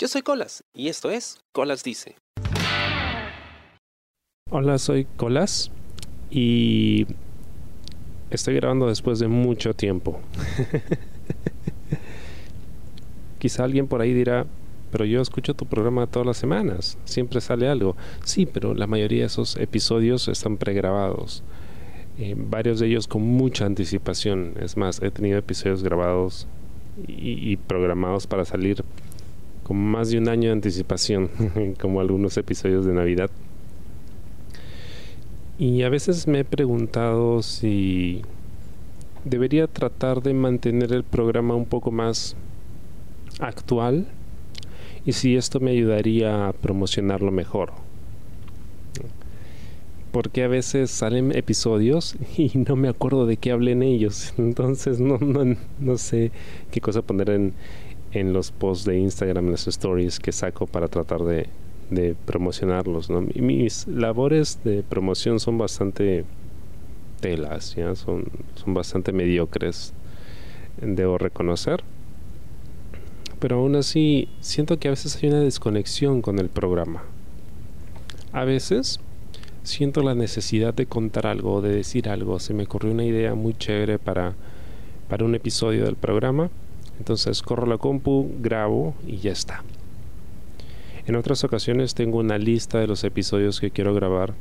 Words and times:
Yo 0.00 0.06
soy 0.06 0.22
Colas 0.22 0.62
y 0.72 0.86
esto 0.86 1.10
es 1.10 1.40
Colas 1.50 1.82
Dice. 1.82 2.14
Hola, 4.48 4.78
soy 4.78 5.08
Colas 5.16 5.72
y 6.30 7.04
estoy 8.30 8.54
grabando 8.54 8.86
después 8.86 9.18
de 9.18 9.26
mucho 9.26 9.74
tiempo. 9.74 10.20
Quizá 13.40 13.64
alguien 13.64 13.88
por 13.88 14.00
ahí 14.00 14.14
dirá, 14.14 14.46
pero 14.92 15.04
yo 15.04 15.20
escucho 15.20 15.54
tu 15.54 15.66
programa 15.66 16.06
todas 16.06 16.26
las 16.26 16.36
semanas, 16.36 16.96
siempre 17.04 17.40
sale 17.40 17.68
algo. 17.68 17.96
Sí, 18.22 18.46
pero 18.46 18.74
la 18.74 18.86
mayoría 18.86 19.22
de 19.22 19.26
esos 19.26 19.56
episodios 19.56 20.28
están 20.28 20.58
pregrabados. 20.58 21.42
Eh, 22.20 22.36
varios 22.38 22.78
de 22.78 22.86
ellos 22.86 23.08
con 23.08 23.22
mucha 23.22 23.66
anticipación. 23.66 24.54
Es 24.60 24.76
más, 24.76 25.02
he 25.02 25.10
tenido 25.10 25.38
episodios 25.38 25.82
grabados 25.82 26.46
y, 27.08 27.50
y 27.50 27.56
programados 27.56 28.28
para 28.28 28.44
salir 28.44 28.84
con 29.68 29.76
más 29.76 30.08
de 30.08 30.16
un 30.16 30.28
año 30.30 30.48
de 30.48 30.54
anticipación, 30.54 31.28
como 31.80 32.00
algunos 32.00 32.38
episodios 32.38 32.86
de 32.86 32.94
Navidad. 32.94 33.30
Y 35.58 35.82
a 35.82 35.90
veces 35.90 36.26
me 36.26 36.40
he 36.40 36.44
preguntado 36.44 37.42
si 37.42 38.22
debería 39.26 39.66
tratar 39.66 40.22
de 40.22 40.32
mantener 40.32 40.92
el 40.94 41.04
programa 41.04 41.54
un 41.54 41.66
poco 41.66 41.90
más 41.90 42.34
actual 43.40 44.06
y 45.04 45.12
si 45.12 45.36
esto 45.36 45.60
me 45.60 45.72
ayudaría 45.72 46.48
a 46.48 46.52
promocionarlo 46.54 47.30
mejor. 47.30 47.72
Porque 50.12 50.44
a 50.44 50.48
veces 50.48 50.90
salen 50.90 51.36
episodios 51.36 52.16
y 52.38 52.52
no 52.54 52.74
me 52.74 52.88
acuerdo 52.88 53.26
de 53.26 53.36
qué 53.36 53.50
hablé 53.50 53.72
en 53.72 53.82
ellos. 53.82 54.32
Entonces 54.38 54.98
no, 54.98 55.18
no, 55.18 55.56
no 55.78 55.98
sé 55.98 56.32
qué 56.70 56.80
cosa 56.80 57.02
poner 57.02 57.28
en, 57.28 57.52
en 58.12 58.32
los 58.32 58.52
posts 58.52 58.84
de 58.84 58.98
Instagram, 58.98 59.46
en 59.46 59.52
las 59.52 59.66
stories 59.66 60.18
que 60.18 60.32
saco 60.32 60.66
para 60.66 60.88
tratar 60.88 61.20
de, 61.22 61.48
promocionarlos. 62.26 63.10
¿no? 63.10 63.22
Mis 63.22 63.86
labores 63.86 64.60
de 64.64 64.82
promoción 64.82 65.40
son 65.40 65.58
bastante 65.58 66.24
telas, 67.20 67.74
¿ya? 67.74 67.94
Son, 67.94 68.24
bastante 68.66 69.12
mediocres, 69.12 69.92
debo 70.80 71.18
reconocer 71.18 71.82
pero 73.38 73.56
aún 73.56 73.76
así 73.76 74.28
siento 74.40 74.78
que 74.78 74.88
a 74.88 74.90
veces 74.90 75.16
hay 75.22 75.28
una 75.28 75.40
desconexión 75.40 76.22
con 76.22 76.38
el 76.38 76.48
programa. 76.48 77.04
A 78.32 78.44
veces 78.44 79.00
siento 79.62 80.02
la 80.02 80.14
necesidad 80.14 80.74
de 80.74 80.86
contar 80.86 81.26
algo, 81.26 81.60
de 81.60 81.70
decir 81.70 82.08
algo. 82.08 82.40
Se 82.40 82.52
me 82.52 82.64
ocurrió 82.64 82.92
una 82.92 83.04
idea 83.04 83.34
muy 83.34 83.54
chévere 83.54 83.98
para 83.98 84.34
un 85.20 85.34
episodio 85.34 85.84
del 85.84 85.94
programa. 85.94 86.50
Entonces 86.98 87.42
corro 87.42 87.66
la 87.66 87.78
compu, 87.78 88.30
grabo 88.40 88.94
y 89.06 89.18
ya 89.18 89.32
está. 89.32 89.62
En 91.06 91.16
otras 91.16 91.42
ocasiones 91.44 91.94
tengo 91.94 92.18
una 92.18 92.36
lista 92.36 92.78
de 92.78 92.86
los 92.86 93.02
episodios 93.04 93.60
que 93.60 93.70
quiero 93.70 93.94
grabar. 93.94 94.34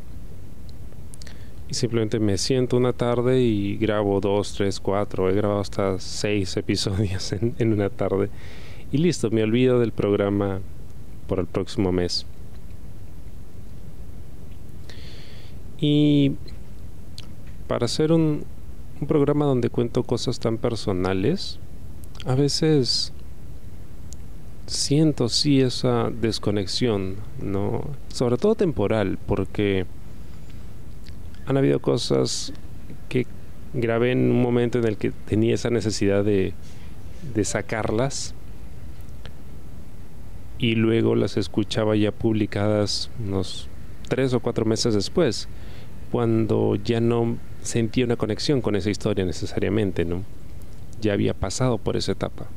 Y 1.70 1.74
simplemente 1.76 2.20
me 2.20 2.38
siento 2.38 2.78
una 2.78 2.94
tarde 2.94 3.42
y 3.42 3.78
grabo 3.78 4.20
dos, 4.20 4.54
tres, 4.54 4.80
cuatro. 4.80 5.30
He 5.30 5.34
grabado 5.34 5.60
hasta 5.62 6.00
seis 6.00 6.58
episodios 6.58 7.32
en, 7.34 7.74
una 7.74 7.90
tarde 7.90 8.30
y 8.92 8.98
listo, 8.98 9.30
me 9.32 9.44
olvido 9.44 9.80
del 9.80 9.92
programa 9.92 10.60
por 11.28 11.40
el 11.40 11.46
próximo 11.46 11.92
mes. 11.92 12.26
Y 15.80 16.34
para 17.68 17.86
hacer 17.86 18.12
un 18.12 18.46
programa 19.08 19.46
donde 19.46 19.70
cuento 19.70 20.04
cosas 20.04 20.40
tan 20.40 20.58
personales, 20.58 21.60
a 22.26 22.36
veces 22.36 23.14
siento 24.66 25.30
sí 25.30 25.62
esa 25.62 26.10
desconexión, 26.10 27.16
¿no? 27.42 27.86
Sobre 28.14 28.38
todo 28.38 28.56
temporal, 28.56 29.18
porque 29.26 29.86
han 31.46 31.58
habido 31.58 31.80
cosas 31.80 32.54
que 33.10 33.26
grabé 33.74 34.12
en 34.12 34.32
un 34.32 34.42
momento 34.42 34.80
en 34.80 34.86
el 34.86 34.98
que 34.98 35.12
tenía 35.12 35.56
esa 35.56 35.70
necesidad 35.70 36.24
de, 36.24 36.54
de 37.34 37.46
sacarlas 37.46 38.34
y 40.60 40.76
luego 40.76 41.16
las 41.16 41.38
escuchaba 41.38 41.96
ya 41.96 42.12
publicadas 42.12 43.10
unos 43.24 43.70
tres 44.10 44.34
o 44.34 44.40
cuatro 44.40 44.66
meses 44.66 44.94
después, 44.94 45.48
cuando 46.12 46.76
ya 46.76 47.00
no 47.00 47.38
sentía 47.62 48.06
una 48.06 48.16
conexión 48.16 48.62
con 48.62 48.76
esa 48.76 48.90
historia 48.90 49.26
necesariamente, 49.26 50.06
¿no? 50.06 50.24
Ya 51.02 51.14
había 51.14 51.34
pasado 51.34 51.78
por 51.78 51.96
esa 51.98 52.14
etapa. 52.14 52.48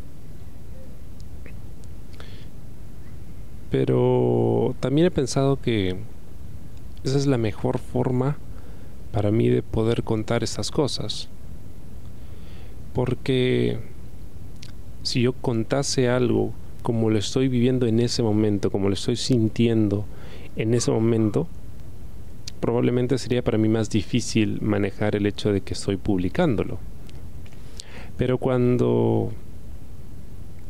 Pero 3.70 4.74
también 4.80 5.06
he 5.06 5.10
pensado 5.10 5.60
que 5.60 5.96
esa 7.04 7.16
es 7.16 7.26
la 7.26 7.38
mejor 7.38 7.78
forma 7.78 8.36
para 9.12 9.30
mí 9.30 9.48
de 9.48 9.62
poder 9.62 10.02
contar 10.02 10.42
estas 10.42 10.70
cosas. 10.70 11.28
Porque 12.94 13.78
si 15.02 15.22
yo 15.22 15.32
contase 15.32 16.08
algo 16.08 16.52
como 16.82 17.10
lo 17.10 17.18
estoy 17.18 17.48
viviendo 17.48 17.86
en 17.86 18.00
ese 18.00 18.22
momento, 18.22 18.70
como 18.70 18.88
lo 18.88 18.94
estoy 18.94 19.16
sintiendo 19.16 20.04
en 20.56 20.74
ese 20.74 20.90
momento, 20.90 21.46
probablemente 22.60 23.18
sería 23.18 23.42
para 23.42 23.58
mí 23.58 23.68
más 23.68 23.90
difícil 23.90 24.60
manejar 24.60 25.16
el 25.16 25.26
hecho 25.26 25.52
de 25.52 25.60
que 25.60 25.74
estoy 25.74 25.96
publicándolo. 25.96 26.78
Pero 28.20 28.36
cuando, 28.36 29.32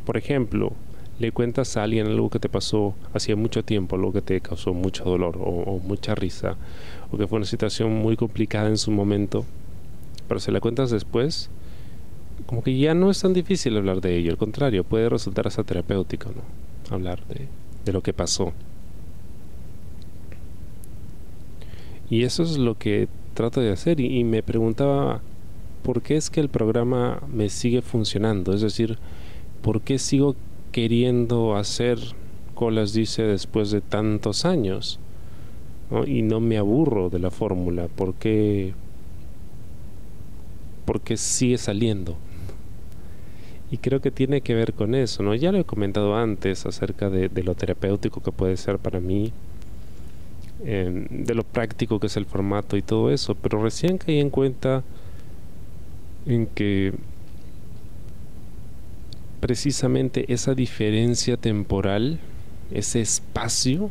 por 0.05 0.15
ejemplo, 0.15 0.71
le 1.19 1.33
cuentas 1.33 1.75
a 1.75 1.83
alguien 1.83 2.07
algo 2.07 2.29
que 2.29 2.39
te 2.39 2.47
pasó 2.47 2.95
hacía 3.13 3.35
mucho 3.35 3.61
tiempo, 3.61 3.97
algo 3.97 4.13
que 4.13 4.21
te 4.21 4.39
causó 4.39 4.73
mucho 4.73 5.03
dolor 5.03 5.37
o, 5.37 5.77
mucha 5.83 6.15
risa, 6.15 6.55
o 7.11 7.17
que 7.17 7.27
fue 7.27 7.39
una 7.39 7.45
situación 7.45 7.91
muy 7.91 8.15
complicada 8.15 8.69
en 8.69 8.77
su 8.77 8.89
momento, 8.89 9.43
pero 10.29 10.39
se 10.39 10.53
la 10.53 10.61
cuentas 10.61 10.91
después, 10.91 11.49
como 12.45 12.63
que 12.63 12.77
ya 12.77 12.93
no 12.93 13.11
es 13.11 13.19
tan 13.19 13.33
difícil 13.33 13.75
hablar 13.75 13.99
de 13.99 14.15
ello, 14.15 14.31
al 14.31 14.37
contrario, 14.37 14.85
puede 14.85 15.09
resultar 15.09 15.45
hasta 15.45 15.65
terapéutico, 15.65 16.29
¿no? 16.29 16.95
Hablar 16.95 17.19
de, 17.27 17.91
lo 17.91 17.99
que 17.99 18.13
pasó. 18.13 18.53
Y 22.09 22.23
eso 22.23 22.43
es 22.43 22.57
lo 22.57 22.77
que 22.77 23.09
trato 23.33 23.59
de 23.59 23.73
hacer 23.73 23.99
y, 23.99 24.23
me 24.23 24.41
preguntaba 24.41 25.21
por 25.83 26.01
qué 26.01 26.15
es 26.15 26.29
que 26.29 26.39
el 26.39 26.49
programa 26.49 27.21
me 27.31 27.49
sigue 27.49 27.81
funcionando, 27.81 28.53
es 28.53 28.61
decir, 28.61 28.97
por 29.61 29.81
qué 29.81 29.99
sigo 29.99 30.35
queriendo 30.71 31.55
hacer 31.55 31.99
colas 32.55 32.93
dice 32.93 33.23
después 33.23 33.71
de 33.71 33.81
tantos 33.81 34.45
años 34.45 34.99
y 36.05 36.21
no 36.21 36.39
me 36.39 36.57
aburro 36.57 37.09
de 37.09 37.19
la 37.19 37.31
fórmula, 37.31 37.87
por 37.87 38.13
qué, 38.13 38.73
porque 40.85 41.17
sigue 41.17 41.57
saliendo. 41.57 42.15
Y 43.71 43.77
creo 43.77 44.01
que 44.01 44.11
tiene 44.11 44.41
que 44.41 44.53
ver 44.53 44.73
con 44.73 44.95
eso, 44.95 45.23
¿no? 45.23 45.33
Ya 45.33 45.51
lo 45.51 45.57
he 45.57 45.63
comentado 45.63 46.15
antes 46.15 46.65
acerca 46.65 47.09
de, 47.09 47.29
de 47.29 47.43
lo 47.43 47.55
terapéutico 47.55 48.21
que 48.21 48.31
puede 48.31 48.57
ser 48.57 48.79
para 48.79 48.99
mí, 48.99 49.31
eh, 50.63 51.07
de 51.09 51.33
lo 51.33 51.43
práctico 51.43 51.99
que 51.99 52.05
es 52.05 52.17
el 52.17 52.25
formato 52.25 52.77
y 52.77 52.83
todo 52.83 53.09
eso, 53.09 53.33
pero 53.33 53.63
recién 53.63 53.97
caí 53.97 54.19
en 54.19 54.29
cuenta 54.29 54.83
en 56.25 56.45
que 56.47 56.93
precisamente 59.39 60.31
esa 60.31 60.53
diferencia 60.53 61.35
temporal, 61.35 62.19
ese 62.71 63.01
espacio, 63.01 63.89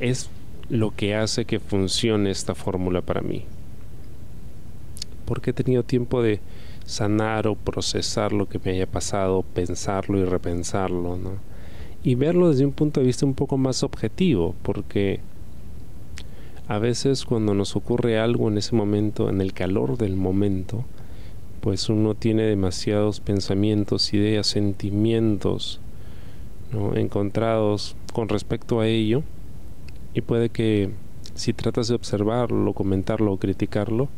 es 0.00 0.30
lo 0.68 0.94
que 0.94 1.14
hace 1.14 1.44
que 1.44 1.60
funcione 1.60 2.30
esta 2.30 2.54
fórmula 2.54 3.02
para 3.02 3.20
mí. 3.20 3.44
Porque 5.24 5.50
he 5.50 5.54
tenido 5.54 5.82
tiempo 5.82 6.22
de 6.22 6.40
sanar 6.86 7.46
o 7.46 7.54
procesar 7.54 8.32
lo 8.32 8.48
que 8.48 8.60
me 8.64 8.72
haya 8.72 8.86
pasado, 8.86 9.42
pensarlo 9.42 10.18
y 10.18 10.24
repensarlo, 10.24 11.16
¿no? 11.16 11.32
Y 12.02 12.14
verlo 12.14 12.50
desde 12.50 12.64
un 12.64 12.72
punto 12.72 13.00
de 13.00 13.06
vista 13.06 13.26
un 13.26 13.34
poco 13.34 13.58
más 13.58 13.82
objetivo, 13.82 14.54
porque 14.62 15.20
a 16.68 16.78
veces 16.78 17.24
cuando 17.24 17.54
nos 17.54 17.76
ocurre 17.76 18.18
algo 18.18 18.48
en 18.48 18.58
ese 18.58 18.74
momento, 18.74 19.28
en 19.28 19.40
el 19.40 19.52
calor 19.52 19.98
del 19.98 20.16
momento, 20.16 20.84
pues 21.66 21.88
uno 21.88 22.14
tiene 22.14 22.44
demasiados 22.44 23.18
pensamientos, 23.18 24.14
ideas, 24.14 24.46
sentimientos 24.46 25.80
¿no? 26.70 26.94
encontrados 26.94 27.96
con 28.12 28.28
respecto 28.28 28.78
a 28.78 28.86
ello, 28.86 29.24
y 30.14 30.20
puede 30.20 30.48
que 30.48 30.90
si 31.34 31.52
tratas 31.52 31.88
de 31.88 31.96
observarlo, 31.96 32.72
comentarlo 32.72 33.32
o 33.32 33.38
criticarlo, 33.38 34.08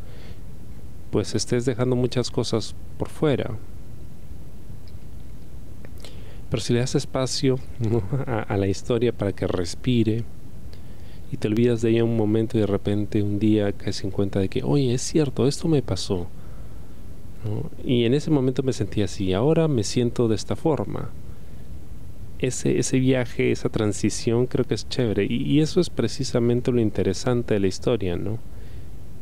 pues 1.09 1.33
estés 1.33 1.65
dejando 1.65 1.95
muchas 1.95 2.29
cosas 2.29 2.75
por 2.99 3.09
fuera. 3.09 3.55
Pero 6.51 6.61
si 6.61 6.73
le 6.73 6.81
das 6.81 6.93
espacio 6.93 7.57
a, 8.27 8.41
a, 8.41 8.57
la 8.57 8.67
historia 8.67 9.11
para 9.11 9.31
que 9.31 9.47
respire 9.47 10.23
y 11.31 11.37
te 11.37 11.47
olvidas 11.47 11.81
de 11.81 11.89
ella 11.89 12.03
un 12.03 12.15
momento 12.15 12.59
y 12.59 12.61
de 12.61 12.67
repente 12.67 13.23
un 13.23 13.39
día 13.39 13.73
caes 13.73 14.03
en 14.03 14.11
cuenta 14.11 14.39
de 14.39 14.49
que, 14.49 14.61
oye, 14.61 14.93
es 14.93 15.01
cierto, 15.01 15.47
esto 15.47 15.67
me 15.67 15.81
pasó. 15.81 16.27
Y 17.85 18.05
en 18.05 18.13
ese 18.13 18.31
momento 18.31 18.63
me 18.63 18.73
sentí 18.73 19.01
así, 19.01 19.33
ahora 19.33 19.67
me 19.67 19.83
siento 19.83 20.27
de 20.27 20.35
esta 20.35 20.55
forma. 20.55 21.09
ese, 22.39 22.79
ese 22.79 22.99
viaje, 22.99 23.51
esa 23.51 23.69
transición 23.69 24.45
creo 24.47 24.65
que 24.65 24.73
es 24.73 24.87
chévere. 24.87 25.25
Y, 25.29 25.43
y, 25.43 25.61
eso 25.61 25.81
es 25.81 25.89
precisamente 25.89 26.71
lo 26.71 26.79
interesante 26.81 27.53
de 27.53 27.59
la 27.59 27.67
historia, 27.67 28.15
¿no? 28.15 28.39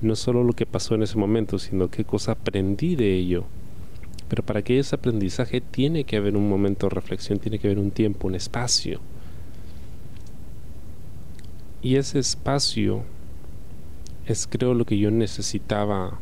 No 0.01 0.15
solo 0.15 0.43
lo 0.43 0.53
que 0.53 0.65
pasó 0.65 0.95
en 0.95 1.03
ese 1.03 1.17
momento, 1.17 1.57
sino 1.57 1.89
qué 1.89 2.03
cosa 2.05 2.33
aprendí 2.33 2.95
de 2.95 3.15
ello. 3.15 3.45
Pero 4.29 4.43
para 4.43 4.61
que 4.61 4.77
ese 4.79 4.95
aprendizaje 4.95 5.61
tiene 5.61 6.03
que 6.03 6.17
haber 6.17 6.35
un 6.35 6.49
momento 6.49 6.87
de 6.87 6.95
reflexión, 6.95 7.39
tiene 7.39 7.59
que 7.59 7.67
haber 7.67 7.79
un 7.79 7.91
tiempo, 7.91 8.27
un 8.27 8.35
espacio. 8.35 8.99
Y 11.81 11.95
ese 11.95 12.19
espacio 12.19 13.03
es 14.25 14.47
creo 14.47 14.73
lo 14.73 14.85
que 14.85 14.97
yo 14.97 15.09
necesitaba 15.09 16.19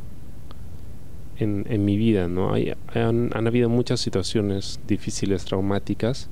en, 1.38 1.86
mi 1.86 1.98
vida, 1.98 2.28
¿no? 2.28 2.54
Hay, 2.54 2.74
han, 2.94 3.32
han 3.34 3.48
habido 3.48 3.70
muchas 3.70 4.00
situaciones 4.00 4.80
difíciles, 4.88 5.46
traumáticas, 5.46 6.30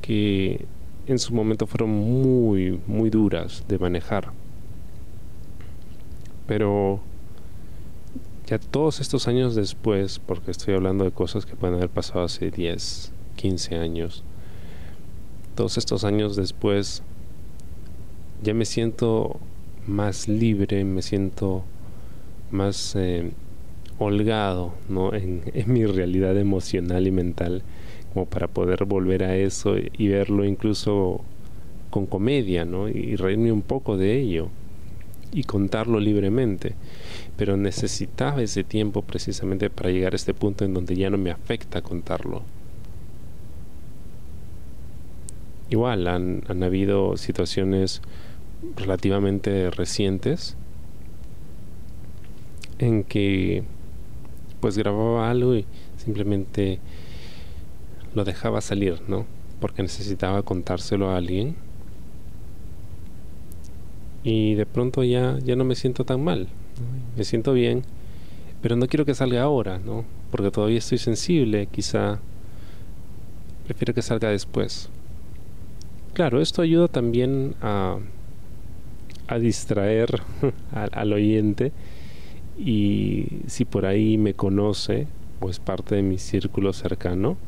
que 0.00 0.66
en 1.06 1.18
su 1.18 1.34
momento 1.34 1.66
fueron 1.66 1.90
muy, 1.90 2.80
muy 2.86 3.10
duras 3.10 3.64
de 3.68 3.78
manejar. 3.78 4.32
Pero 6.46 7.00
ya 8.46 8.58
todos 8.58 9.00
estos 9.00 9.28
años 9.28 9.54
después, 9.54 10.18
porque 10.18 10.50
estoy 10.50 10.74
hablando 10.74 11.04
de 11.04 11.12
cosas 11.12 11.46
que 11.46 11.54
pueden 11.54 11.76
haber 11.76 11.88
pasado 11.90 12.24
hace 12.24 12.50
10, 12.50 13.12
15 13.36 13.76
años, 13.76 14.24
todos 15.54 15.78
estos 15.78 16.04
años 16.04 16.36
después, 16.36 17.02
ya 18.42 18.54
me 18.54 18.64
siento 18.64 19.38
más 19.86 20.28
libre, 20.28 20.84
me 20.84 21.02
siento 21.02 21.62
más 22.50 22.96
eh, 22.96 23.32
holgado 24.00 24.72
¿no? 24.88 25.14
en, 25.14 25.42
mi 25.66 25.84
realidad 25.86 26.36
emocional 26.36 27.06
y 27.06 27.10
mental 27.12 27.62
como 28.12 28.26
para 28.26 28.48
poder 28.48 28.84
volver 28.86 29.22
a 29.22 29.36
eso 29.36 29.76
y 29.76 30.08
verlo 30.08 30.44
incluso 30.44 31.20
con 31.90 32.06
comedia, 32.06 32.64
¿no? 32.64 32.88
Y 32.88 33.14
reírme 33.14 33.52
un 33.52 33.62
poco 33.62 33.96
de 33.96 34.18
ello 34.18 34.48
y 35.32 35.44
contarlo 35.44 36.00
libremente. 36.00 36.74
Pero 37.36 37.56
necesitaba 37.56 38.42
ese 38.42 38.64
tiempo 38.64 39.02
precisamente 39.02 39.70
para 39.70 39.90
llegar 39.90 40.12
a 40.12 40.16
este 40.16 40.34
punto 40.34 40.64
en 40.64 40.74
donde 40.74 40.96
ya 40.96 41.10
no 41.10 41.18
me 41.18 41.30
afecta 41.30 41.82
contarlo. 41.82 42.42
Igual 45.68 46.08
han 46.08 46.62
habido 46.64 47.16
situaciones 47.16 48.02
relativamente 48.76 49.70
recientes 49.70 50.56
en 52.80 53.04
que 53.04 53.62
pues 54.60 54.76
grababa 54.76 55.30
algo 55.30 55.54
y 55.54 55.64
simplemente 55.96 56.78
lo 58.14 58.24
dejaba 58.24 58.60
salir, 58.60 59.00
¿no? 59.08 59.26
Porque 59.60 59.82
necesitaba 59.82 60.42
contárselo 60.42 61.10
a 61.10 61.16
alguien. 61.16 61.56
Y 64.22 64.54
de 64.54 64.66
pronto 64.66 65.02
ya, 65.02 65.38
ya 65.42 65.56
no 65.56 65.64
me 65.64 65.74
siento 65.74 66.04
tan 66.04 66.22
mal. 66.22 66.48
Me 67.16 67.24
siento 67.24 67.52
bien, 67.52 67.82
pero 68.62 68.76
no 68.76 68.86
quiero 68.86 69.04
que 69.04 69.14
salga 69.14 69.42
ahora, 69.42 69.78
¿no? 69.78 70.04
Porque 70.30 70.50
todavía 70.50 70.78
estoy 70.78 70.98
sensible, 70.98 71.66
quizá 71.66 72.20
prefiero 73.64 73.94
que 73.94 74.02
salga 74.02 74.30
después. 74.30 74.88
Claro, 76.12 76.40
esto 76.40 76.62
ayuda 76.62 76.88
también 76.88 77.54
a, 77.62 77.98
a 79.28 79.38
distraer 79.38 80.22
al, 80.72 80.90
al 80.92 81.12
oyente 81.12 81.72
y 82.60 83.40
si 83.46 83.64
por 83.64 83.86
ahí 83.86 84.18
me 84.18 84.34
conoce 84.34 85.06
o 85.40 85.48
es 85.48 85.58
parte 85.58 85.94
de 85.94 86.02
mi 86.02 86.18
círculo 86.18 86.74
cercano, 86.74 87.38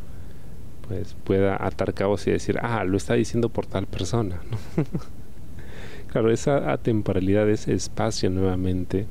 pues 0.88 1.14
pueda 1.24 1.64
atar 1.64 1.92
cabos 1.92 2.26
y 2.26 2.30
decir, 2.30 2.58
ah, 2.62 2.84
lo 2.84 2.96
está 2.96 3.14
diciendo 3.14 3.50
por 3.50 3.66
tal 3.66 3.86
persona. 3.86 4.40
claro, 6.08 6.30
esa 6.30 6.72
atemporalidad, 6.72 7.48
ese 7.50 7.74
espacio 7.74 8.30
nuevamente, 8.30 9.06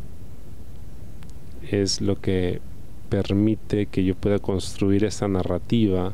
es 1.69 2.01
lo 2.01 2.19
que 2.19 2.61
permite 3.09 3.85
que 3.85 4.03
yo 4.03 4.15
pueda 4.15 4.39
construir 4.39 5.03
esa 5.03 5.27
narrativa 5.27 6.13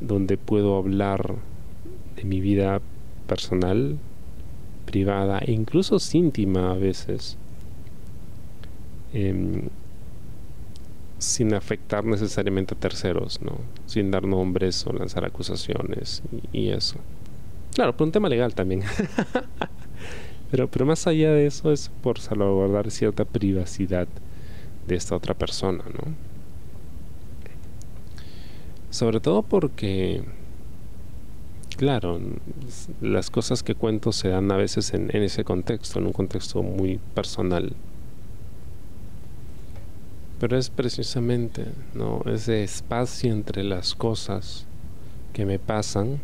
donde 0.00 0.38
puedo 0.38 0.78
hablar 0.78 1.34
de 2.16 2.24
mi 2.24 2.40
vida 2.40 2.80
personal, 3.26 3.98
privada 4.86 5.38
e 5.40 5.52
incluso 5.52 5.98
íntima 6.14 6.72
a 6.72 6.74
veces. 6.74 7.36
Eh, 9.18 9.62
sin 11.18 11.54
afectar 11.54 12.04
necesariamente 12.04 12.74
a 12.74 12.78
terceros, 12.78 13.40
¿no? 13.40 13.52
Sin 13.86 14.10
dar 14.10 14.24
nombres 14.24 14.86
o 14.86 14.92
lanzar 14.92 15.24
acusaciones 15.24 16.22
y, 16.52 16.68
eso. 16.68 16.96
Claro, 17.74 17.96
por 17.96 18.06
un 18.06 18.12
tema 18.12 18.28
legal 18.28 18.54
también. 18.54 18.82
pero, 20.50 20.68
pero 20.70 20.84
más 20.84 21.06
allá 21.06 21.32
de 21.32 21.46
eso 21.46 21.72
es 21.72 21.90
por 22.02 22.20
salvaguardar 22.20 22.90
cierta 22.90 23.24
privacidad 23.24 24.06
de 24.86 24.94
esta 24.94 25.16
otra 25.16 25.32
persona, 25.32 25.82
¿no? 25.84 26.14
Sobre 28.90 29.20
todo 29.20 29.42
porque, 29.42 30.24
claro, 31.78 32.20
las 33.00 33.30
cosas 33.30 33.62
que 33.62 33.74
cuento 33.74 34.12
se 34.12 34.28
dan 34.28 34.52
a 34.52 34.56
veces 34.58 34.92
en 34.92 35.10
ese 35.10 35.42
contexto, 35.42 35.98
en 35.98 36.06
un 36.06 36.12
contexto 36.12 36.62
muy 36.62 37.00
personal 37.14 37.74
pero 40.38 40.58
es 40.58 40.70
precisamente 40.70 41.66
¿no? 41.94 42.22
ese 42.26 42.62
espacio 42.62 43.32
entre 43.32 43.64
las 43.64 43.94
cosas 43.94 44.66
que 45.32 45.46
me 45.46 45.58
pasan 45.58 46.20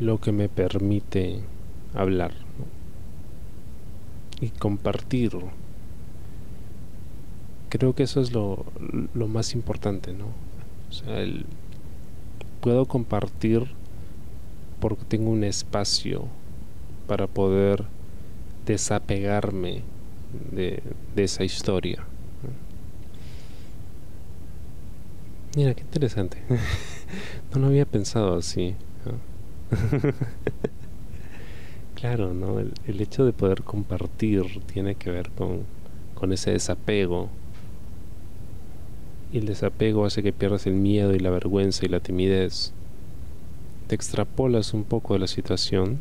lo 0.00 0.18
que 0.20 0.32
me 0.32 0.48
permite 0.48 1.40
hablar 1.94 2.32
y 4.40 4.50
compartir. 4.50 5.32
Creo 7.68 7.94
que 7.94 8.04
eso 8.04 8.20
es 8.20 8.32
lo, 8.32 8.64
lo 9.12 9.26
más 9.26 9.54
importante, 9.54 10.12
¿no? 10.12 10.26
O 10.88 10.92
sea, 10.92 11.20
el, 11.20 11.44
puedo 12.60 12.86
compartir 12.86 13.66
porque 14.80 15.04
tengo 15.04 15.30
un 15.30 15.44
espacio 15.44 16.26
para 17.06 17.26
poder 17.26 17.84
desapegarme 18.64 19.82
de, 20.52 20.82
de 21.14 21.24
esa 21.24 21.44
historia. 21.44 22.04
Mira, 25.56 25.74
qué 25.74 25.82
interesante. 25.82 26.38
no 27.52 27.60
lo 27.60 27.66
había 27.68 27.86
pensado 27.86 28.36
así. 28.36 28.74
claro, 31.94 32.34
¿no? 32.34 32.60
El, 32.60 32.72
el, 32.86 33.00
hecho 33.00 33.24
de 33.24 33.32
poder 33.32 33.62
compartir 33.62 34.60
tiene 34.72 34.94
que 34.94 35.10
ver 35.10 35.30
con, 35.30 35.62
con 36.14 36.32
ese 36.32 36.52
desapego. 36.52 37.28
Y 39.32 39.38
el 39.38 39.46
desapego 39.46 40.04
hace 40.04 40.22
que 40.22 40.32
pierdas 40.32 40.66
el 40.66 40.74
miedo 40.74 41.14
y 41.14 41.18
la 41.18 41.30
vergüenza 41.30 41.84
y 41.84 41.88
la 41.88 42.00
timidez. 42.00 42.72
Te 43.88 43.94
extrapolas 43.94 44.74
un 44.74 44.84
poco 44.84 45.14
de 45.14 45.20
la 45.20 45.26
situación 45.26 46.00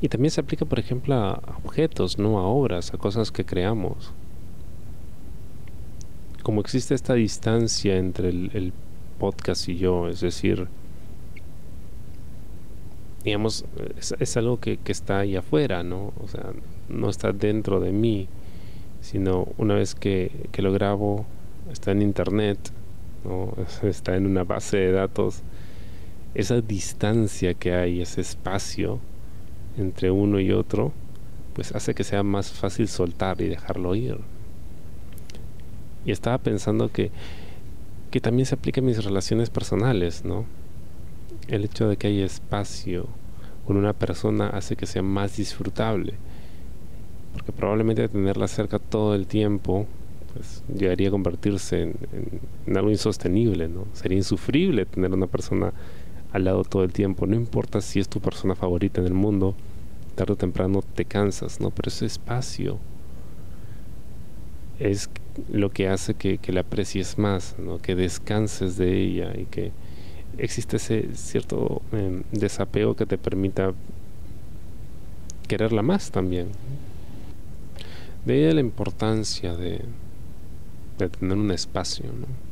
y 0.00 0.08
también 0.08 0.30
se 0.30 0.40
aplica, 0.40 0.64
por 0.64 0.78
ejemplo, 0.78 1.14
a 1.14 1.40
objetos, 1.64 2.18
no 2.18 2.38
a 2.38 2.46
obras, 2.46 2.92
a 2.92 2.98
cosas 2.98 3.30
que 3.30 3.44
creamos. 3.44 4.12
Como 6.42 6.60
existe 6.60 6.94
esta 6.94 7.14
distancia 7.14 7.96
entre 7.96 8.28
el, 8.28 8.72
podcast 9.18 9.66
y 9.70 9.78
yo, 9.78 10.08
es 10.08 10.20
decir, 10.20 10.68
digamos, 13.24 13.64
es, 14.20 14.36
algo 14.36 14.60
que, 14.60 14.76
que, 14.76 14.92
está 14.92 15.20
ahí 15.20 15.36
afuera, 15.36 15.82
¿no? 15.82 16.12
O 16.22 16.28
sea, 16.28 16.52
no 16.90 17.08
está 17.08 17.32
dentro 17.32 17.80
de 17.80 17.92
mí, 17.92 18.28
sino 19.00 19.48
una 19.56 19.74
vez 19.74 19.94
que, 19.94 20.30
que 20.52 20.60
lo 20.60 20.70
grabo, 20.70 21.24
está 21.72 21.92
en 21.92 22.02
internet, 22.02 22.58
¿no? 23.24 23.54
está 23.88 24.16
en 24.16 24.26
una 24.26 24.44
base 24.44 24.76
de 24.76 24.92
datos. 24.92 25.40
Esa 26.34 26.60
distancia 26.60 27.54
que 27.54 27.72
hay, 27.72 28.02
ese 28.02 28.20
espacio, 28.20 29.00
entre 29.76 30.10
uno 30.10 30.40
y 30.40 30.52
otro, 30.52 30.92
pues 31.54 31.72
hace 31.72 31.94
que 31.94 32.04
sea 32.04 32.22
más 32.22 32.50
fácil 32.50 32.88
soltar 32.88 33.40
y 33.40 33.48
dejarlo 33.48 33.94
ir. 33.94 34.18
Y 36.04 36.12
estaba 36.12 36.38
pensando 36.38 36.90
que, 36.92 37.10
que 38.10 38.20
también 38.20 38.46
se 38.46 38.54
aplica 38.54 38.80
en 38.80 38.86
mis 38.86 39.04
relaciones 39.04 39.50
personales, 39.50 40.24
¿no? 40.24 40.44
El 41.48 41.64
hecho 41.64 41.88
de 41.88 41.96
que 41.96 42.08
hay 42.08 42.20
espacio 42.20 43.06
con 43.66 43.76
una 43.76 43.92
persona 43.92 44.48
hace 44.48 44.76
que 44.76 44.86
sea 44.86 45.02
más 45.02 45.36
disfrutable. 45.36 46.14
Porque 47.32 47.52
probablemente 47.52 48.08
tenerla 48.08 48.48
cerca 48.48 48.78
todo 48.78 49.14
el 49.14 49.26
tiempo, 49.26 49.86
pues 50.32 50.62
llegaría 50.72 51.08
a 51.08 51.10
convertirse 51.10 51.82
en, 51.82 51.94
en, 52.12 52.40
en 52.66 52.76
algo 52.76 52.90
insostenible, 52.90 53.68
¿no? 53.68 53.86
Sería 53.94 54.18
insufrible 54.18 54.86
tener 54.86 55.12
una 55.12 55.26
persona 55.26 55.72
al 56.36 56.44
lado 56.44 56.64
todo 56.64 56.84
el 56.84 56.92
tiempo. 56.92 57.26
No 57.26 57.34
importa 57.34 57.80
si 57.80 58.00
es 58.00 58.08
tu 58.08 58.20
persona 58.20 58.54
favorita 58.54 59.00
en 59.00 59.06
el 59.06 59.14
mundo, 59.14 59.54
tarde 60.14 60.34
o 60.34 60.36
temprano 60.36 60.82
te 60.82 61.04
cansas, 61.04 61.60
¿no? 61.60 61.70
Pero 61.70 61.88
ese 61.88 62.06
espacio 62.06 62.78
es 64.78 65.10
lo 65.50 65.70
que 65.70 65.88
hace 65.88 66.14
que, 66.14 66.38
que 66.38 66.52
la 66.52 66.60
aprecies 66.60 67.18
más, 67.18 67.56
¿no? 67.58 67.78
que 67.78 67.94
descanses 67.94 68.76
de 68.76 69.00
ella 69.00 69.32
y 69.36 69.44
que 69.46 69.72
existe 70.38 70.76
ese 70.76 71.14
cierto 71.14 71.82
em, 71.92 72.22
desapego 72.32 72.94
que 72.94 73.06
te 73.06 73.18
permita 73.18 73.72
quererla 75.48 75.82
más 75.82 76.10
también. 76.10 76.48
De 78.24 78.44
ella 78.44 78.54
la 78.54 78.60
importancia 78.60 79.54
de, 79.54 79.82
de 80.98 81.08
tener 81.08 81.36
un 81.36 81.50
espacio, 81.52 82.06
¿no? 82.06 82.45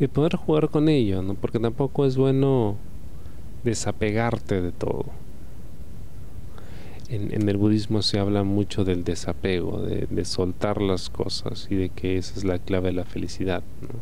Y 0.00 0.08
poder 0.08 0.36
jugar 0.36 0.70
con 0.70 0.88
ello, 0.88 1.22
¿no? 1.22 1.34
Porque 1.34 1.60
tampoco 1.60 2.04
es 2.04 2.16
bueno 2.16 2.76
desapegarte 3.62 4.60
de 4.60 4.72
todo. 4.72 5.06
En, 7.08 7.48
el 7.48 7.56
budismo 7.56 8.02
se 8.02 8.18
habla 8.18 8.42
mucho 8.42 8.84
del 8.84 9.04
desapego, 9.04 9.80
de, 9.82 10.06
de, 10.10 10.24
soltar 10.24 10.80
las 10.80 11.10
cosas 11.10 11.68
y 11.70 11.76
de 11.76 11.88
que 11.90 12.16
esa 12.16 12.34
es 12.36 12.44
la 12.44 12.58
clave 12.58 12.88
de 12.88 12.94
la 12.94 13.04
felicidad. 13.04 13.62
¿no? 13.82 14.00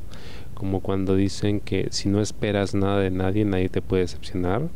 Como 0.54 0.80
cuando 0.80 1.16
dicen 1.16 1.60
que 1.60 1.88
si 1.90 2.08
no 2.08 2.20
esperas 2.20 2.74
nada 2.74 3.00
de 3.00 3.10
nadie, 3.10 3.44
nadie 3.44 3.68
te 3.68 3.82
puede 3.82 4.02
decepcionar. 4.02 4.68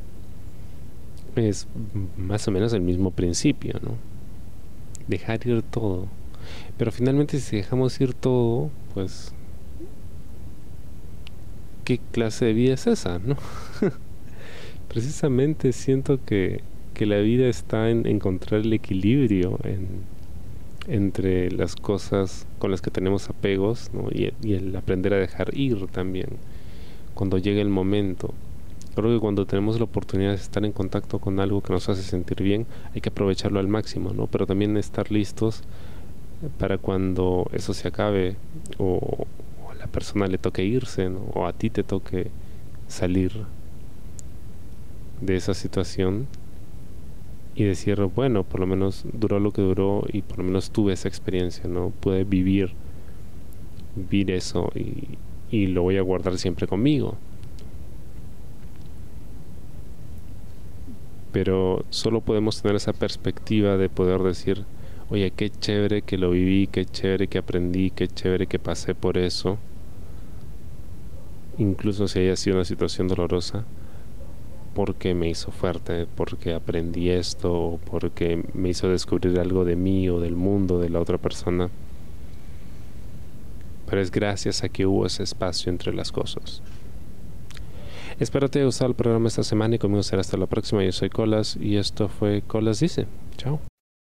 Es 1.37 1.69
más 2.17 2.49
o 2.49 2.51
menos 2.51 2.73
el 2.73 2.81
mismo 2.81 3.11
principio, 3.11 3.79
¿no? 3.83 3.93
Dejar 5.07 5.47
ir 5.47 5.63
todo. 5.63 6.09
Pero 6.77 6.91
finalmente 6.91 7.39
si 7.39 7.57
dejamos 7.57 8.01
ir 8.01 8.15
todo, 8.15 8.71
pues... 8.95 9.33
¿Qué 11.87 12.01
clase 12.13 12.45
de 12.45 12.53
vida 12.53 12.75
es 12.75 12.87
esa, 12.87 13.19
no? 13.21 13.37
Precisamente 14.89 15.73
siento 15.73 16.23
que, 16.23 16.61
que 16.93 17.07
la 17.07 17.19
vida 17.19 17.47
está 17.47 17.89
en 17.89 18.07
encontrar 18.07 18.61
el 18.61 18.73
equilibrio 18.75 19.59
en 19.65 20.05
entre 20.89 21.51
las 21.51 21.77
cosas 21.77 22.47
con 22.59 22.71
las 22.71 22.81
que 22.81 22.91
tenemos 22.91 23.29
apegos 23.29 23.91
y, 24.13 24.53
el 24.53 24.75
aprender 24.77 25.15
a 25.15 25.19
dejar 25.19 25.57
ir 25.57 25.87
también 25.89 26.29
cuando 27.15 27.39
llegue 27.39 27.61
el 27.61 27.69
momento. 27.69 28.35
Creo 28.95 29.13
que 29.15 29.21
cuando 29.21 29.47
tenemos 29.47 29.79
la 29.79 29.85
oportunidad 29.85 30.31
de 30.31 30.37
estar 30.37 30.65
en 30.65 30.73
contacto 30.73 31.19
con 31.19 31.39
algo 31.41 31.61
que 31.61 31.73
nos 31.73 31.89
hace 31.89 32.03
sentir 32.03 32.43
bien, 32.43 32.67
hay 32.95 33.01
que 33.01 33.11
aprovecharlo 33.11 33.61
al 33.61 33.69
máximo, 33.69 34.13
¿no? 34.13 34.27
Pero 34.27 34.47
también 34.47 34.77
estar 34.77 35.11
listos 35.11 35.63
para 36.59 36.79
cuando 36.79 37.47
eso 37.53 37.75
se 37.75 37.89
acabe 37.89 38.37
o, 38.79 39.27
persona 39.87 40.27
le 40.27 40.39
toque 40.39 40.65
irse, 40.65 41.09
o 41.35 41.47
a 41.47 41.53
ti 41.53 41.71
te 41.71 41.83
toque 41.83 42.31
salir 42.89 43.33
de 45.21 45.37
esa 45.37 45.55
situación 45.55 46.27
y 47.55 47.65
decir, 47.65 47.99
bueno, 48.15 48.45
por 48.45 48.61
lo 48.61 48.67
menos 48.67 49.05
duró 49.13 49.41
lo 49.41 49.51
que 49.51 49.63
duró 49.63 50.05
y 50.13 50.23
por 50.23 50.39
lo 50.39 50.45
menos 50.45 50.71
tuve 50.71 50.93
esa 50.93 51.09
experiencia, 51.09 51.69
¿no? 51.69 51.91
Pude 52.01 52.25
vivir, 52.25 52.73
vivir 53.95 54.31
eso 54.31 54.71
y, 54.75 55.17
y 55.51 55.69
lo 55.69 55.83
voy 55.83 55.97
a 55.97 56.03
guardar 56.03 56.37
siempre 56.39 56.67
conmigo. 56.67 57.17
Pero 61.33 61.85
solo 61.91 62.21
podemos 62.21 62.61
tener 62.61 62.77
esa 62.77 62.93
perspectiva 62.93 63.77
de 63.79 63.89
poder 63.89 64.21
decir, 64.23 64.65
oye, 65.11 65.31
qué 65.31 65.51
chévere 65.51 66.03
que 66.03 66.19
lo 66.19 66.31
viví, 66.31 66.67
qué 66.67 66.85
chévere 66.85 67.27
que 67.29 67.39
aprendí, 67.39 67.91
qué 67.91 68.09
chévere 68.09 68.47
que 68.47 68.59
pasé 68.59 68.95
por 68.95 69.19
eso, 69.19 69.59
incluso 71.59 72.09
si 72.09 72.21
haya 72.21 72.37
sido 72.37 72.57
una 72.57 72.65
situación 72.65 73.09
dolorosa 73.09 73.65
porque 74.77 75.15
me 75.15 75.31
hizo 75.31 75.51
fuerte, 75.53 76.07
porque 76.17 76.53
aprendí 76.53 77.09
esto, 77.09 77.81
porque 77.91 78.45
me 78.53 78.69
hizo 78.69 78.91
descubrir 78.91 79.41
algo 79.41 79.65
de 79.65 79.75
mí 79.75 80.11
o 80.11 80.21
del 80.21 80.37
mundo 80.37 80.79
de 80.79 80.91
la 80.91 81.01
otra 81.01 81.17
persona. 81.17 81.71
Pero 83.89 84.03
es 84.03 84.11
gracias 84.11 84.63
a 84.63 84.69
que 84.69 84.85
hubo 84.85 85.07
ese 85.07 85.23
espacio 85.23 85.71
entre 85.71 85.95
las 85.95 86.13
cosas. 86.13 86.61
Espero 88.21 88.51
te 88.51 88.59
haya 88.59 88.67
gustado 88.67 88.91
el 88.91 88.97
programa 88.97 89.29
esta 89.29 89.43
semana 89.43 89.77
y 89.77 89.79
conmigo 89.79 90.03
será 90.03 90.21
hasta 90.21 90.37
la 90.37 90.47
próxima. 90.47 90.85
Yo 90.85 90.93
soy 90.93 91.09
Colas 91.09 91.57
y 91.59 91.79
esto 91.79 92.09
fue 92.09 92.43
Colas 92.47 92.81
Dice. 92.81 93.07
Chao. 93.39 93.61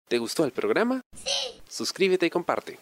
¿Te 0.09 0.17
gustó 0.19 0.47
el 0.47 0.53
programa? 0.53 1.03
Sí. 1.15 1.61
Suscríbete 1.69 2.27
y 2.27 2.31
comparte. 2.31 2.79